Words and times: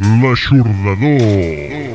L'Aixordador. 0.00 1.87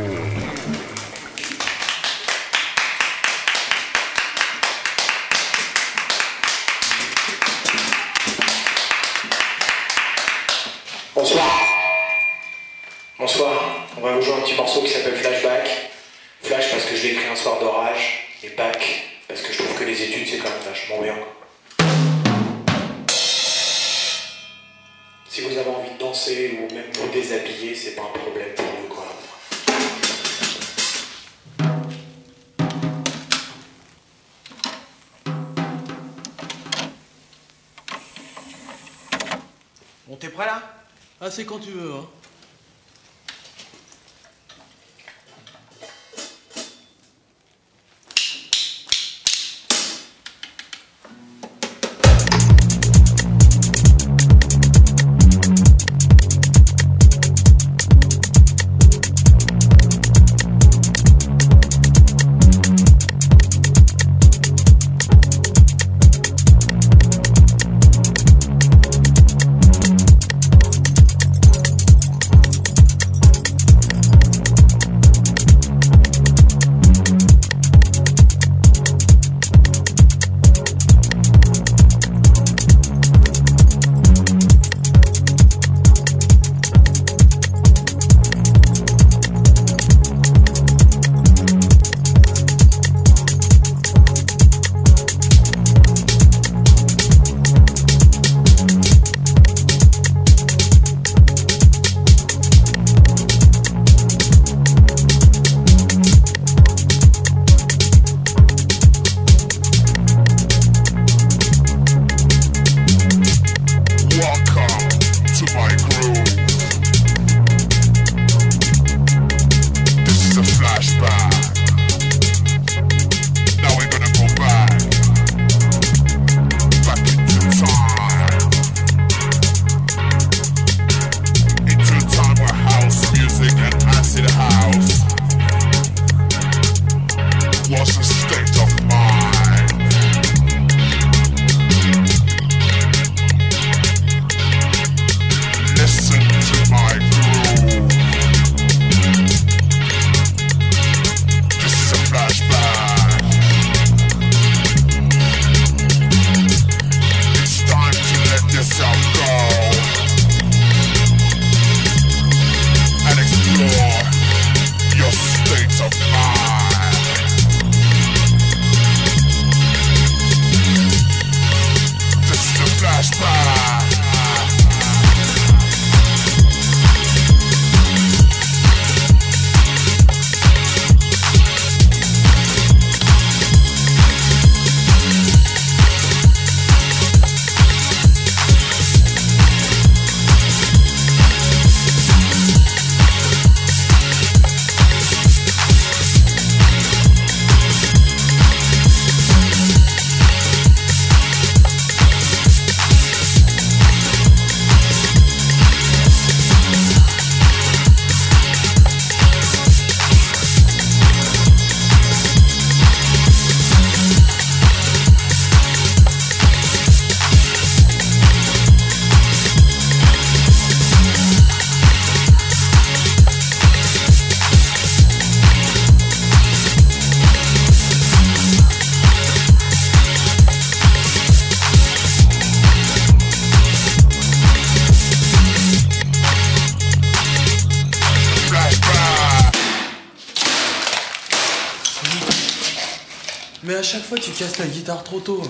Tu 244.23 244.31
casses 244.31 244.57
la 244.57 244.67
guitare 244.67 245.03
trop 245.03 245.19
tôt. 245.19 245.41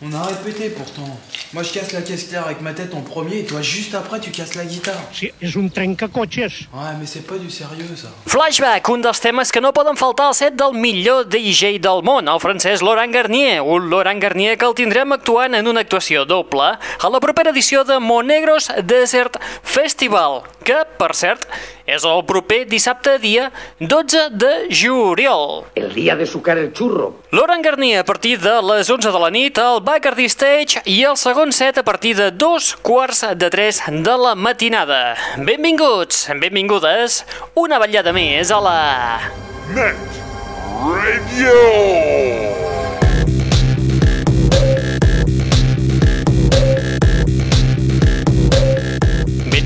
On 0.00 0.12
a 0.14 0.22
répété 0.22 0.70
pourtant. 0.70 1.18
Moi, 1.52 1.64
je 1.64 1.72
casse 1.72 1.92
la 1.92 2.02
caisse 2.02 2.28
claire 2.28 2.44
avec 2.44 2.60
ma 2.60 2.72
tête 2.72 2.94
en 2.94 3.00
premier 3.00 3.40
et 3.40 3.44
toi, 3.44 3.62
juste 3.62 3.96
après, 3.96 4.20
tu 4.20 4.30
casses 4.30 4.54
la 4.54 4.64
guitare. 4.64 4.94
Sí, 5.12 5.32
és 5.42 5.56
un 5.56 5.68
trencacotxes. 5.68 6.68
Ouais, 6.72 6.94
mais 7.00 7.06
c'est 7.06 7.26
pas 7.26 7.36
du 7.36 7.50
sérieux, 7.50 7.96
ça. 7.96 8.08
Flashback, 8.26 8.88
un 8.90 8.98
dels 8.98 9.18
temes 9.20 9.50
que 9.50 9.58
no 9.58 9.72
poden 9.72 9.96
faltar 9.96 10.28
al 10.28 10.34
set 10.34 10.54
del 10.54 10.76
millor 10.78 11.24
DJ 11.26 11.80
del 11.82 12.04
món, 12.06 12.28
el 12.30 12.38
francès 12.38 12.80
Laurent 12.80 13.10
Garnier, 13.10 13.58
un 13.60 13.88
Laurent 13.90 14.20
Garnier 14.22 14.56
que 14.56 14.68
el 14.68 14.76
tindrem 14.78 15.16
actuant 15.16 15.56
en 15.58 15.66
una 15.66 15.80
actuació 15.80 16.24
doble 16.24 16.76
a 16.78 17.10
la 17.10 17.18
propera 17.18 17.50
edició 17.50 17.82
de 17.82 17.98
Monegros 17.98 18.70
Desert 18.84 19.40
Festival, 19.64 20.44
que, 20.62 20.78
per 21.00 21.10
cert, 21.16 21.48
és 21.88 22.04
el 22.04 22.22
proper 22.28 22.66
dissabte 22.68 23.16
dia 23.18 23.48
12 23.80 24.28
de 24.36 24.52
juliol. 24.68 25.64
El 25.74 25.90
día 25.94 26.14
de 26.14 26.26
sucar 26.26 26.58
el 26.58 26.72
churro. 26.72 27.16
Laurent 27.32 27.64
Garnier 27.64 28.04
a 28.04 28.04
partir 28.04 28.38
de 28.38 28.54
les 28.62 28.90
11 28.90 29.10
de 29.10 29.18
la 29.24 29.30
nit 29.32 29.58
al 29.58 29.80
Bacardi 29.88 30.26
Stage 30.28 30.82
i 30.84 30.98
el 31.08 31.16
segon 31.16 31.48
set 31.56 31.78
a 31.80 31.82
partir 31.86 32.10
de 32.18 32.26
dos 32.28 32.74
quarts 32.84 33.22
de 33.40 33.48
tres 33.48 33.78
de 33.88 34.16
la 34.20 34.34
matinada. 34.36 35.16
Benvinguts, 35.40 36.26
benvingudes, 36.42 37.22
una 37.56 37.80
vetllada 37.80 38.12
més 38.12 38.52
a 38.52 38.60
la... 38.60 38.76
Net 39.72 40.20
Radio. 40.84 42.77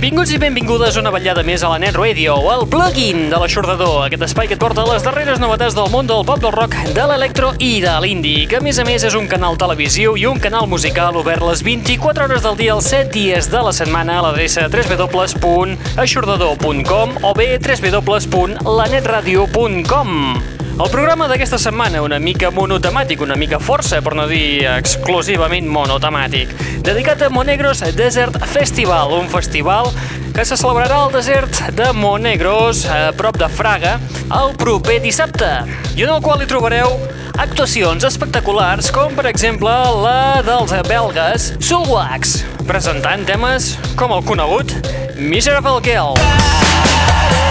Benvinguts 0.02 0.32
i 0.34 0.38
benvingudes 0.42 0.96
una 0.98 1.12
vetllada 1.14 1.44
més 1.46 1.62
a 1.62 1.68
la 1.70 1.76
Net 1.78 1.94
Radio, 1.94 2.34
el 2.50 2.66
plugin 2.66 3.30
de 3.30 3.38
l'aixordador, 3.38 4.08
aquest 4.08 4.24
espai 4.26 4.50
que 4.50 4.58
et 4.58 4.58
porta 4.58 4.82
les 4.88 5.04
darreres 5.06 5.38
novetats 5.38 5.76
del 5.78 5.86
món 5.92 6.08
del 6.10 6.24
pop, 6.26 6.40
del 6.42 6.50
rock, 6.50 6.74
de 6.90 7.04
l'electro 7.06 7.54
i 7.62 7.78
de 7.84 7.92
l'indie, 8.02 8.48
que 8.50 8.58
a 8.58 8.64
més 8.66 8.82
a 8.82 8.84
més 8.88 9.06
és 9.06 9.14
un 9.14 9.30
canal 9.30 9.54
televisiu 9.62 10.18
i 10.18 10.26
un 10.26 10.42
canal 10.42 10.66
musical 10.66 11.14
obert 11.20 11.46
les 11.46 11.62
24 11.62 12.26
hores 12.26 12.42
del 12.42 12.58
dia, 12.58 12.74
els 12.74 12.90
7 12.90 13.14
dies 13.14 13.46
de 13.52 13.60
la 13.62 13.70
setmana 13.70 14.18
a 14.18 14.26
l'adreça 14.26 14.66
www.aixordador.com 14.66 17.22
o 17.22 17.30
bé 17.38 17.62
www.lanetradio.com. 17.62 20.61
El 20.72 20.88
programa 20.88 21.26
d'aquesta 21.28 21.58
setmana, 21.60 22.00
una 22.00 22.16
mica 22.18 22.48
monotemàtic, 22.50 23.20
una 23.20 23.36
mica 23.36 23.58
força, 23.60 23.98
per 24.02 24.14
no 24.16 24.24
dir 24.26 24.64
exclusivament 24.70 25.68
monotemàtic, 25.68 26.54
dedicat 26.86 27.20
a 27.22 27.28
Monegros 27.30 27.82
Desert 27.94 28.38
Festival, 28.48 29.12
un 29.18 29.28
festival 29.28 29.90
que 30.32 30.46
se 30.48 30.56
celebrarà 30.56 31.02
al 31.02 31.12
desert 31.12 31.60
de 31.76 31.90
Monegros, 31.92 32.86
a 32.88 33.12
prop 33.12 33.36
de 33.36 33.50
Fraga, 33.52 33.98
el 34.32 34.56
proper 34.56 34.96
dissabte, 35.04 35.50
i 35.92 36.06
en 36.06 36.14
el 36.16 36.24
qual 36.24 36.40
hi 36.40 36.48
trobareu 36.48 36.96
actuacions 37.42 38.08
espectaculars 38.08 38.88
com 38.96 39.12
per 39.16 39.28
exemple 39.28 39.76
la 40.00 40.40
dels 40.46 40.72
belgues 40.88 41.52
Soulwax, 41.60 42.40
presentant 42.64 43.28
temes 43.28 43.74
com 44.00 44.16
el 44.16 44.24
conegut 44.24 44.72
Miserable 45.20 45.84
Girl. 45.84 46.16
Just 46.16 47.41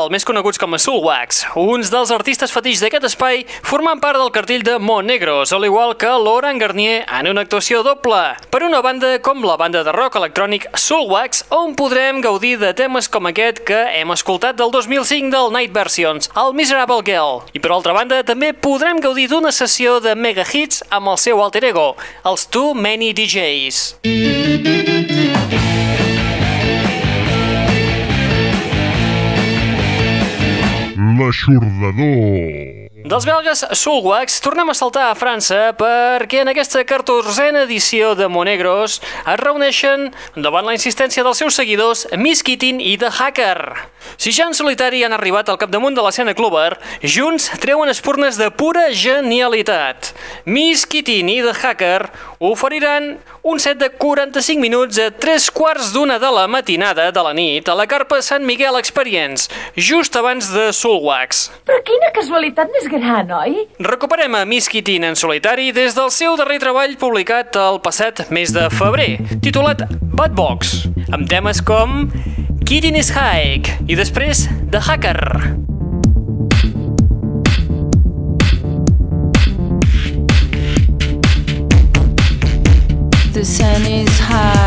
Duel, 0.00 0.12
més 0.14 0.24
coneguts 0.24 0.56
com 0.56 0.72
a 0.72 0.78
Soulwax, 0.80 1.42
uns 1.60 1.90
dels 1.92 2.12
artistes 2.14 2.52
fetix 2.54 2.80
d'aquest 2.80 3.04
espai, 3.10 3.42
formen 3.66 4.00
part 4.00 4.16
del 4.16 4.30
cartell 4.32 4.62
de 4.64 4.78
Monegros, 4.80 5.52
al 5.52 5.66
igual 5.68 5.92
que 6.00 6.08
Laurent 6.08 6.60
Garnier 6.60 7.02
en 7.04 7.28
una 7.28 7.42
actuació 7.44 7.82
doble. 7.84 8.20
Per 8.48 8.62
una 8.64 8.80
banda 8.80 9.10
com 9.20 9.44
la 9.44 9.58
banda 9.60 9.82
de 9.84 9.92
rock 9.92 10.16
electrònic 10.16 10.70
Soulwax, 10.72 11.44
on 11.52 11.74
podrem 11.76 12.22
gaudir 12.24 12.54
de 12.62 12.72
temes 12.76 13.10
com 13.12 13.28
aquest 13.28 13.60
que 13.68 13.82
hem 13.98 14.14
escoltat 14.14 14.56
del 14.56 14.72
2005 14.72 15.28
del 15.34 15.52
Night 15.52 15.74
Versions, 15.76 16.32
el 16.32 16.56
Miserable 16.56 17.04
Girl. 17.04 17.44
I 17.52 17.60
per 17.60 17.74
altra 17.76 17.92
banda, 17.96 18.22
també 18.24 18.54
podrem 18.56 19.02
gaudir 19.04 19.28
d'una 19.28 19.52
sessió 19.52 19.98
de 20.00 20.16
mega 20.16 20.48
hits 20.48 20.80
amb 20.88 21.12
el 21.12 21.20
seu 21.20 21.44
alter 21.44 21.66
ego, 21.74 21.90
els 22.24 22.48
Too 22.48 22.72
Many 22.72 23.12
DJs. 23.12 24.99
L'aixordador. 31.40 32.90
Dels 33.00 33.24
belgues 33.24 33.62
Soulwax 33.72 34.40
tornem 34.44 34.68
a 34.68 34.74
saltar 34.76 35.06
a 35.08 35.14
França 35.16 35.70
perquè 35.78 36.42
en 36.42 36.50
aquesta 36.52 36.82
14a 36.84 37.62
edició 37.62 38.12
de 38.14 38.28
Monegros 38.28 38.98
es 39.00 39.38
reuneixen 39.40 40.10
davant 40.36 40.66
la 40.68 40.74
insistència 40.76 41.24
dels 41.24 41.40
seus 41.40 41.56
seguidors 41.56 42.04
Miss 42.20 42.44
Kittin 42.44 42.80
i 42.80 42.98
The 43.00 43.08
Hacker. 43.08 43.88
Si 44.20 44.34
ja 44.36 44.50
en 44.50 44.56
solitari 44.56 45.00
han 45.04 45.16
arribat 45.16 45.48
al 45.48 45.56
capdamunt 45.56 45.96
de 45.96 46.04
l'escena 46.04 46.36
clubber, 46.36 46.76
junts 47.00 47.48
treuen 47.62 47.88
espurnes 47.88 48.36
de 48.36 48.50
pura 48.52 48.90
genialitat. 48.92 50.12
Miss 50.44 50.84
Kittin 50.84 51.32
i 51.32 51.40
The 51.40 51.56
Hacker 51.56 52.10
oferiran 52.38 53.14
un 53.42 53.58
set 53.58 53.78
de 53.78 53.88
45 53.88 54.60
minuts 54.60 54.98
a 55.00 55.08
tres 55.10 55.48
quarts 55.50 55.92
d'una 55.94 56.18
de 56.20 56.30
la 56.34 56.46
matinada 56.48 57.08
de 57.10 57.22
la 57.24 57.32
nit 57.32 57.68
a 57.68 57.74
la 57.74 57.86
carpa 57.88 58.20
Sant 58.22 58.44
Miguel 58.44 58.76
Experience, 58.78 59.48
just 59.76 60.16
abans 60.16 60.50
de 60.52 60.68
Soulwax. 60.76 61.46
Però 61.68 61.80
quina 61.86 62.12
casualitat 62.16 62.72
més 62.74 62.90
gran, 62.92 63.32
oi? 63.40 63.64
Recuperem 63.80 64.36
a 64.36 64.44
Miss 64.44 64.68
Kittin 64.68 65.08
en 65.08 65.16
solitari 65.16 65.70
des 65.72 65.96
del 65.96 66.12
seu 66.12 66.36
darrer 66.40 66.60
treball 66.60 66.98
publicat 67.00 67.56
el 67.56 67.80
passat 67.80 68.26
mes 68.30 68.52
de 68.52 68.68
febrer, 68.76 69.16
titulat 69.40 69.86
Bad 70.12 70.36
Box, 70.36 70.84
amb 71.08 71.28
temes 71.30 71.64
com 71.64 72.10
Kittin 72.68 73.00
is 73.00 73.14
Hike 73.16 73.80
i 73.88 73.96
després 73.98 74.46
The 74.70 74.84
Hacker. 74.84 75.79
The 83.40 83.46
sun 83.46 83.86
is 83.86 84.18
high. 84.18 84.59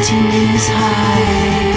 city's 0.00 0.68
high. 0.68 1.71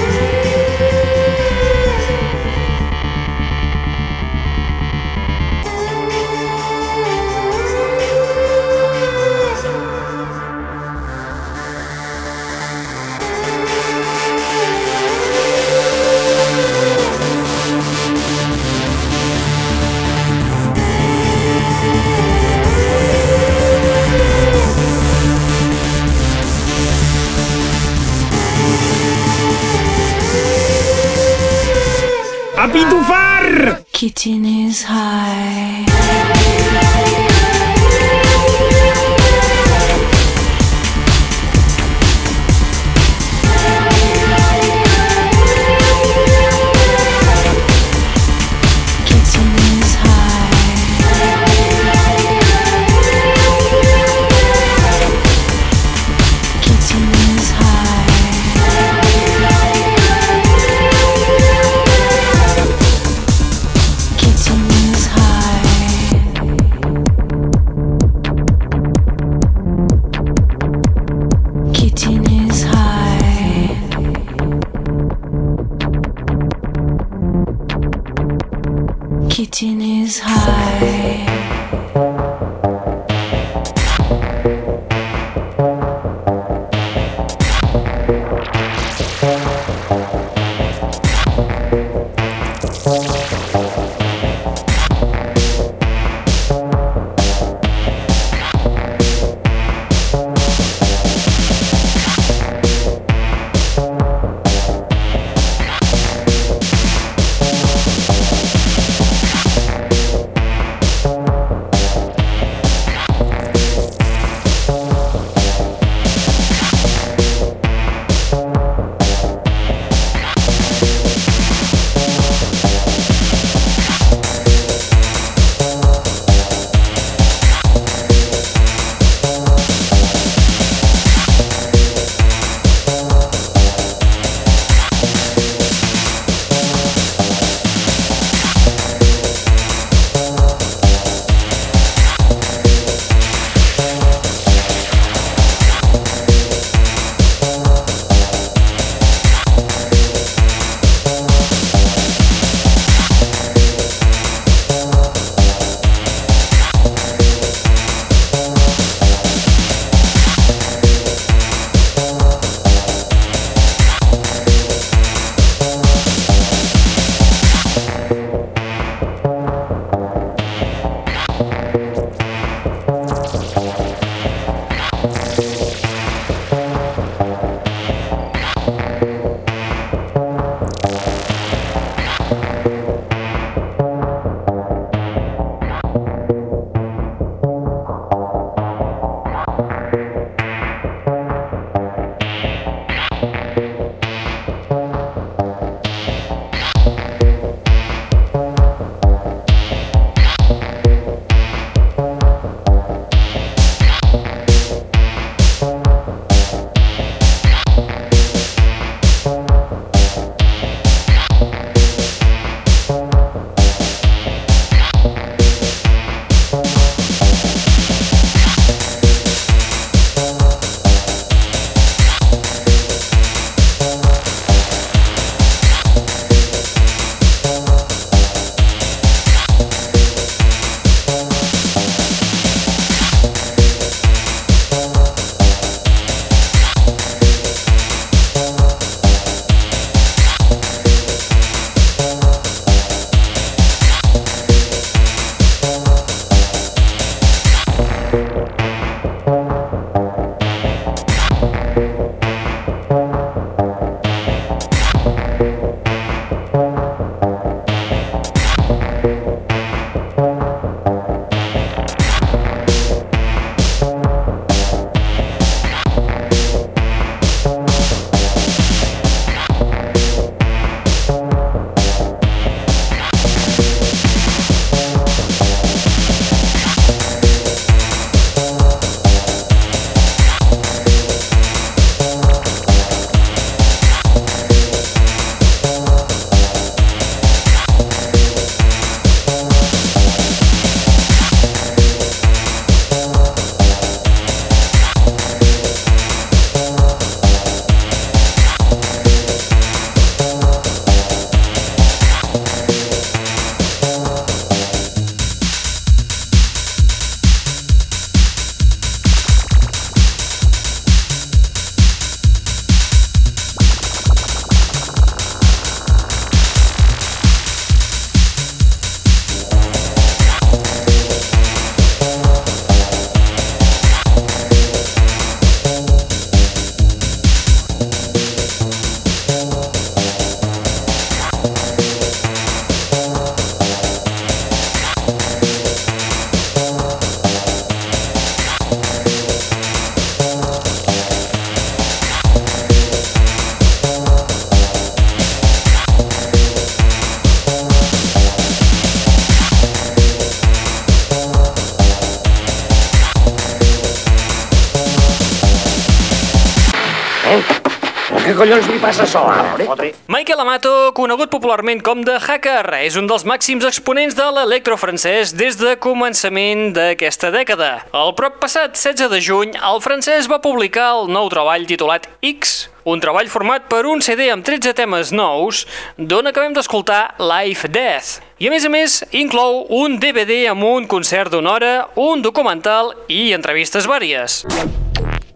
Collons 358.56 358.72
li 358.72 358.80
passa 358.80 359.04
a 359.04 359.08
Solar, 359.10 359.40
home? 359.68 359.90
Michael 360.08 360.40
Amato, 360.40 360.72
conegut 360.96 361.28
popularment 361.28 361.82
com 361.84 362.06
The 362.08 362.16
Hacker, 362.24 362.64
és 362.86 362.96
un 362.96 363.08
dels 363.10 363.26
màxims 363.28 363.66
exponents 363.68 364.16
de 364.16 364.28
l'electro 364.32 364.78
francès 364.80 365.34
des 365.36 365.58
de 365.60 365.74
començament 365.82 366.70
d'aquesta 366.76 367.34
dècada. 367.36 367.84
El 367.92 368.14
prop 368.16 368.38
passat 368.40 368.78
16 368.80 369.12
de 369.12 369.20
juny, 369.20 369.52
el 369.60 369.82
francès 369.84 370.30
va 370.32 370.40
publicar 370.40 370.94
el 370.94 371.12
nou 371.12 371.28
treball 371.34 371.68
titulat 371.68 372.08
X, 372.24 372.70
un 372.88 373.04
treball 373.04 373.28
format 373.34 373.68
per 373.68 373.84
un 373.92 374.00
CD 374.06 374.30
amb 374.32 374.46
13 374.48 374.72
temes 374.78 375.12
nous, 375.12 375.66
d'on 375.98 376.32
acabem 376.32 376.56
d'escoltar 376.56 377.18
Life 377.20 377.68
Death. 377.68 378.22
I 378.40 378.48
a 378.48 378.56
més 378.56 378.64
a 378.64 378.72
més, 378.72 379.02
inclou 379.12 379.66
un 379.84 380.00
DVD 380.00 380.46
amb 380.54 380.64
un 380.64 380.88
concert 380.88 381.34
d'una 381.34 381.58
hora, 381.58 381.76
un 382.00 382.24
documental 382.24 382.96
i 383.12 383.34
entrevistes 383.36 383.90
vàries. 383.90 384.46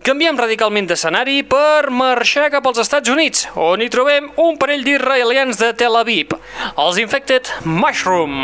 Canviem 0.10 0.40
radicalment 0.42 0.88
d'escenari 0.90 1.44
per 1.46 1.92
marxar 1.94 2.48
cap 2.50 2.66
als 2.66 2.80
Estats 2.82 3.12
Units, 3.14 3.44
on 3.54 3.84
hi 3.86 3.92
trobem 3.94 4.32
un 4.42 4.58
parell 4.58 4.82
d'israelians 4.88 5.62
de 5.62 5.70
Tel 5.78 6.00
Aviv, 6.02 6.34
els 6.82 6.98
Infected 6.98 7.54
Mushroom. 7.62 8.40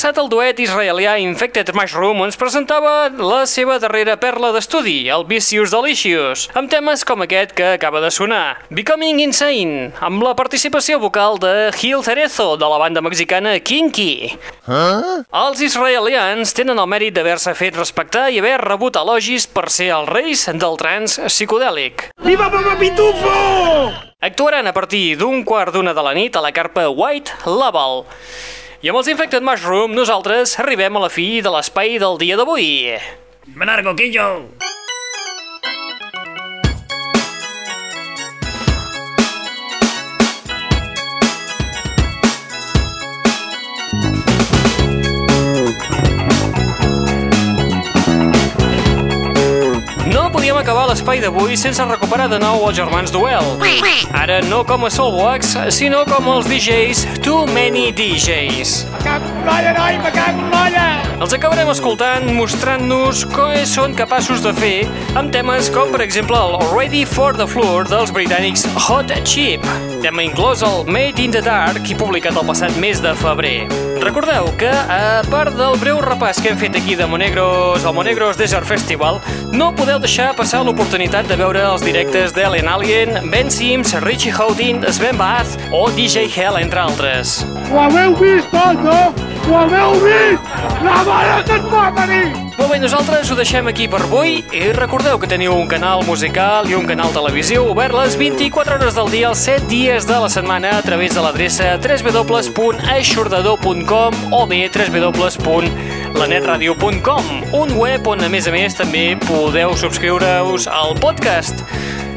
Passat 0.00 0.16
el 0.16 0.30
duet 0.32 0.56
israelià 0.64 1.18
Infected 1.20 1.74
Mushroom 1.76 2.22
ens 2.24 2.38
presentava 2.40 3.10
la 3.20 3.42
seva 3.44 3.74
darrera 3.82 4.14
perla 4.16 4.48
d'estudi, 4.54 5.10
el 5.12 5.26
Vicious 5.28 5.74
Delicious, 5.74 6.46
amb 6.56 6.70
temes 6.72 7.02
com 7.04 7.20
aquest 7.20 7.50
que 7.52 7.66
acaba 7.74 8.00
de 8.00 8.08
sonar, 8.08 8.62
Becoming 8.72 9.18
Insane, 9.20 9.90
amb 10.00 10.22
la 10.24 10.30
participació 10.38 10.96
vocal 11.02 11.36
de 11.42 11.68
Gil 11.76 12.00
Cerezo, 12.06 12.54
de 12.56 12.70
la 12.72 12.78
banda 12.80 13.02
mexicana 13.04 13.52
Kinky. 13.60 14.38
Huh? 14.64 15.18
Els 15.42 15.60
israelians 15.66 16.54
tenen 16.56 16.80
el 16.80 16.88
mèrit 16.88 17.18
d'haver-se 17.18 17.52
fet 17.58 17.76
respectar 17.76 18.30
i 18.32 18.40
haver 18.40 18.54
rebut 18.62 18.96
elogis 18.96 19.44
per 19.52 19.66
ser 19.68 19.90
els 19.98 20.08
reis 20.08 20.46
del 20.48 20.80
trans 20.80 21.18
psicodèlic. 21.26 22.06
¡Viva 22.24 22.48
Papá 22.48 22.78
Pitufo! 22.80 23.36
Actuaran 24.24 24.64
a 24.64 24.72
partir 24.72 25.18
d'un 25.20 25.44
quart 25.44 25.76
d'una 25.76 25.92
de 25.92 26.06
la 26.08 26.16
nit 26.16 26.40
a 26.40 26.40
la 26.40 26.54
carpa 26.56 26.88
White 26.88 27.44
Label. 27.44 28.06
I 28.80 28.88
amb 28.88 28.96
els 28.96 29.10
Infected 29.12 29.44
Mushroom 29.44 29.92
nosaltres 29.92 30.54
arribem 30.62 30.96
a 30.96 31.02
la 31.02 31.10
fi 31.12 31.42
de 31.44 31.50
l'espai 31.52 31.98
del 32.00 32.16
dia 32.16 32.38
d'avui. 32.40 32.96
¡Me 33.52 33.66
largo, 33.68 33.92
Quillo! 33.92 34.28
Acabar 50.60 50.86
l'espai 50.90 51.20
d'avui 51.22 51.56
sense 51.58 51.84
recuperar 51.88 52.28
de 52.30 52.38
nou 52.42 52.66
els 52.68 52.76
germans 52.76 53.12
Duel. 53.12 53.46
Ara 54.16 54.40
no 54.46 54.62
com 54.68 54.84
a 54.86 54.90
Soulwax, 54.92 55.56
sinó 55.74 56.04
com 56.08 56.28
els 56.34 56.48
DJs 56.50 57.20
Too 57.24 57.46
Many 57.54 57.90
DJs. 57.96 58.84
Noi, 59.80 59.98
me 59.98 60.12
cago 60.12 60.38
en 60.38 60.50
molla! 60.52 60.88
Els 61.20 61.34
acabarem 61.36 61.68
escoltant 61.72 62.30
mostrant-nos 62.32 63.26
què 63.28 63.64
són 63.68 63.92
capaços 63.96 64.40
de 64.44 64.54
fer 64.56 64.76
amb 65.20 65.32
temes 65.34 65.68
com, 65.74 65.92
per 65.92 66.00
exemple, 66.04 66.38
el 66.38 66.56
Ready 66.72 67.04
for 67.04 67.36
the 67.36 67.48
Floor 67.48 67.88
dels 67.90 68.12
britànics 68.16 68.64
Hot 68.86 69.12
Chip, 69.28 69.66
tema 70.00 70.24
inclòs 70.24 70.64
el 70.64 70.84
Made 70.88 71.20
in 71.20 71.36
the 71.36 71.44
Dark 71.44 71.84
i 71.88 71.96
publicat 71.96 72.40
el 72.40 72.48
passat 72.48 72.76
mes 72.80 73.04
de 73.04 73.16
febrer. 73.20 73.89
Recordeu 74.00 74.46
que, 74.56 74.70
a 74.70 75.20
part 75.28 75.52
del 75.58 75.76
breu 75.76 75.98
repàs 76.00 76.40
que 76.40 76.48
hem 76.50 76.58
fet 76.58 76.76
aquí 76.78 76.94
de 76.96 77.04
Monegros 77.06 77.84
al 77.84 77.92
Monegros 77.94 78.38
Desert 78.40 78.64
Festival, 78.64 79.20
no 79.52 79.70
podeu 79.76 80.00
deixar 80.00 80.30
passar 80.38 80.62
l'oportunitat 80.64 81.28
de 81.28 81.36
veure 81.36 81.60
els 81.68 81.84
directes 81.84 82.32
d'Ellen 82.32 82.68
Alien, 82.72 83.30
Ben 83.30 83.52
Sims, 83.52 83.92
Richie 84.00 84.32
Houghton, 84.32 84.86
Sven 84.88 85.20
Bath 85.20 85.58
o 85.76 85.86
DJ 85.92 86.30
Hell, 86.32 86.56
entre 86.64 86.80
altres. 86.80 87.42
Ho 87.68 87.84
haveu 87.84 88.16
vist 88.16 88.48
tot, 88.54 88.80
no? 88.88 89.00
Ho 89.50 89.58
haveu 89.64 89.98
vist? 90.06 90.54
La 90.80 91.02
mare 91.04 91.42
que 91.44 91.60
et 91.60 91.74
va 91.74 91.90
tenir! 92.00 92.49
Molt 92.60 92.74
bé, 92.74 92.76
nosaltres 92.76 93.30
ho 93.32 93.36
deixem 93.38 93.64
aquí 93.70 93.86
per 93.88 94.02
avui 94.04 94.42
i 94.52 94.66
recordeu 94.76 95.16
que 95.18 95.26
teniu 95.30 95.54
un 95.56 95.68
canal 95.68 96.02
musical 96.04 96.68
i 96.68 96.74
un 96.76 96.84
canal 96.84 97.08
televisiu 97.14 97.64
obert 97.72 97.94
les 97.96 98.16
24 98.20 98.74
hores 98.76 98.94
del 98.98 99.08
dia, 99.08 99.28
els 99.30 99.40
7 99.48 99.64
dies 99.70 100.04
de 100.04 100.18
la 100.20 100.28
setmana 100.28 100.76
a 100.76 100.82
través 100.84 101.14
de 101.16 101.22
l'adreça 101.24 101.80
www.aixordador.com 101.80 104.12
o 104.36 104.44
bé 104.50 104.68
www.lanetradio.com 104.76 107.24
un 107.62 107.72
web 107.80 108.04
on 108.12 108.20
a 108.28 108.30
més 108.36 108.44
a 108.44 108.52
més 108.52 108.76
també 108.76 109.16
podeu 109.24 109.72
subscriure-us 109.80 110.68
al 110.68 110.92
podcast. 111.00 111.64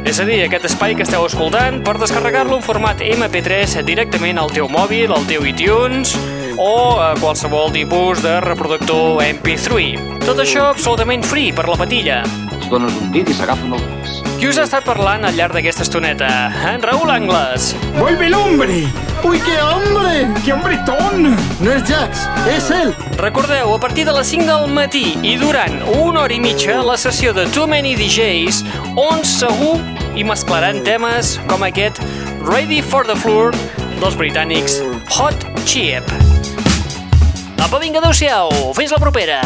És 0.03 0.19
a 0.19 0.27
dir, 0.27 0.43
aquest 0.43 0.67
espai 0.67 0.91
que 0.99 1.07
esteu 1.07 1.23
escoltant 1.23 1.79
per 1.87 1.95
descarregar-lo 2.03 2.59
en 2.59 2.67
format 2.67 2.99
MP3 2.99 3.79
directament 3.87 4.35
al 4.43 4.51
teu 4.51 4.67
mòbil, 4.67 5.07
al 5.15 5.23
teu 5.31 5.47
iTunes 5.47 6.19
o 6.57 6.99
a 7.01 7.13
qualsevol 7.19 7.71
tipus 7.71 8.21
de 8.23 8.39
reproductor 8.41 9.21
MP3. 9.23 10.19
Tot 10.23 10.39
això 10.39 10.69
absolutament 10.71 11.23
free 11.25 11.53
per 11.55 11.65
la 11.69 11.77
patilla. 11.79 12.21
Els 12.53 12.69
dones 12.71 12.95
un 13.01 13.11
dit 13.13 13.27
i 13.29 13.35
s'agafen 13.35 13.73
el 13.75 13.81
braç. 13.81 14.19
Qui 14.39 14.49
us 14.49 14.59
ha 14.59 14.65
estat 14.67 14.85
parlant 14.87 15.25
al 15.27 15.35
llarg 15.37 15.55
d'aquesta 15.55 15.85
estoneta? 15.85 16.29
En 16.69 16.83
Raúl 16.83 17.11
Angles. 17.11 17.73
¡Vuelve 17.97 18.27
el 18.27 18.33
hombre! 18.35 18.83
¡Uy, 19.23 19.39
qué 19.39 19.61
hombre! 19.61 20.27
¡Qué 20.43 20.53
hombretón! 20.53 21.35
No 21.59 21.71
es 21.71 21.83
Jax, 21.83 22.27
es 22.51 22.69
él. 22.69 22.93
Recordeu, 23.17 23.73
a 23.73 23.79
partir 23.79 24.05
de 24.05 24.13
les 24.13 24.27
5 24.27 24.45
del 24.45 24.73
matí 24.73 25.17
i 25.23 25.37
durant 25.37 25.79
una 25.95 26.25
hora 26.25 26.33
i 26.33 26.41
mitja, 26.43 26.81
la 26.83 26.97
sessió 26.97 27.33
de 27.33 27.45
Too 27.55 27.67
Many 27.67 27.95
DJs, 27.95 28.63
on 28.99 29.23
segur 29.23 29.77
i 30.15 30.27
mesclaran 30.27 30.83
temes 30.83 31.37
com 31.47 31.63
aquest 31.63 32.03
Ready 32.43 32.81
for 32.81 33.07
the 33.07 33.15
Floor 33.15 33.55
dels 34.03 34.17
britànics 34.19 34.81
Hot 35.15 35.45
Chip. 35.63 36.03
Apa, 37.63 37.79
vinga, 37.79 38.03
adeu-siau, 38.03 38.51
fins 38.75 38.91
la 38.91 38.99
propera! 38.99 39.39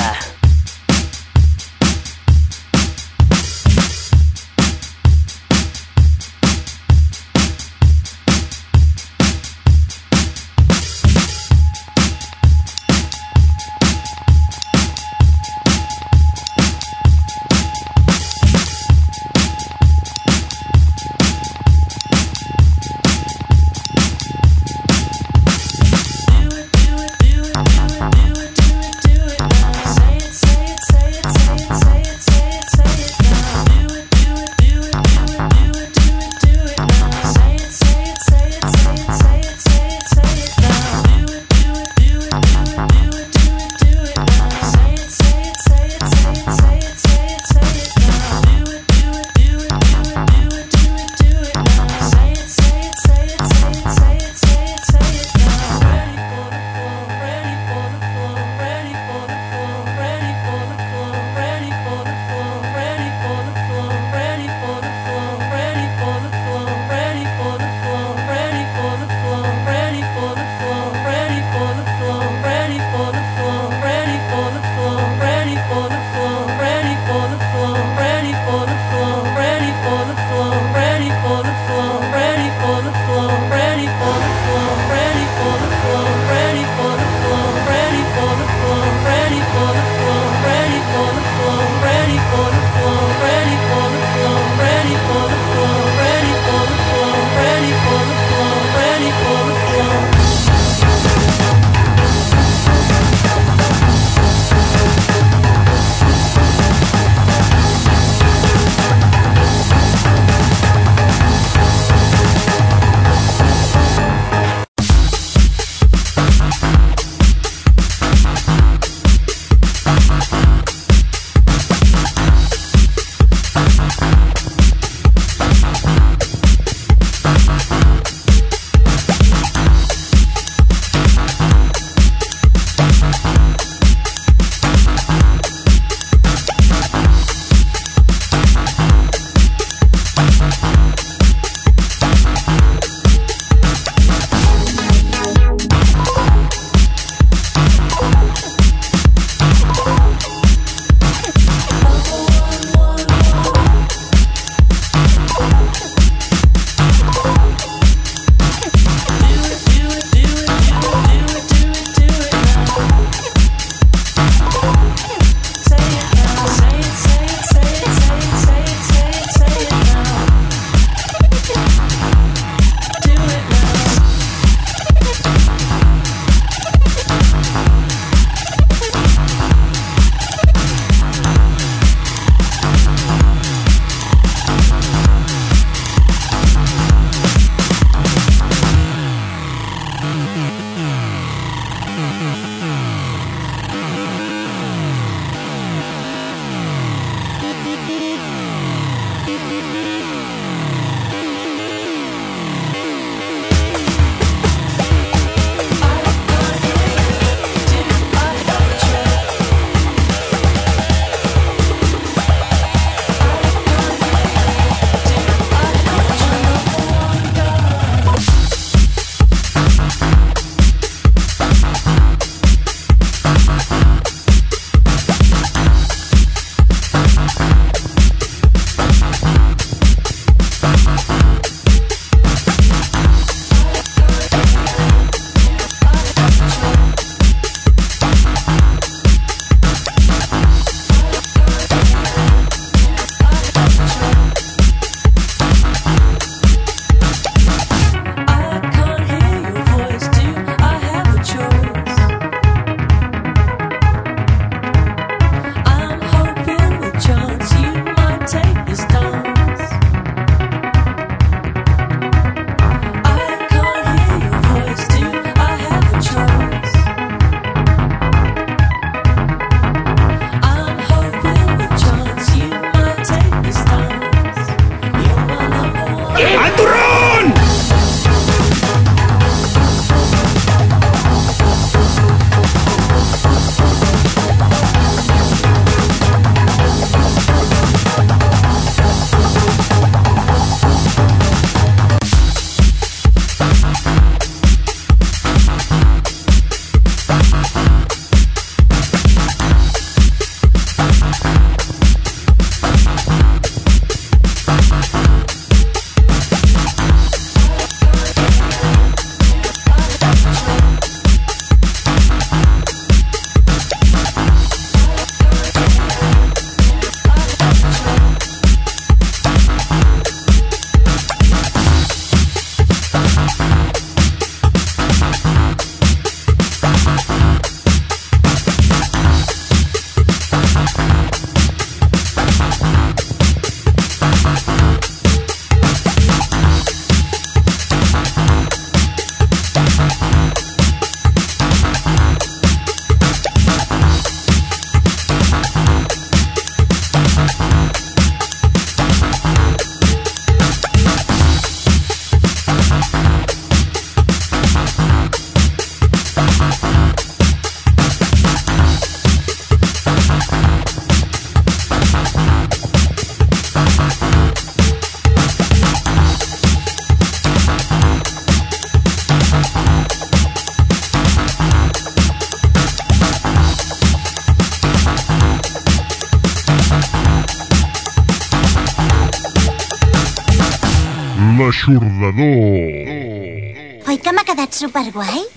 L'aixordador. 382.16 383.88
Oi 383.88 383.98
que 384.04 384.12
m'ha 384.14 384.24
quedat 384.24 384.54
superguai? 384.54 385.37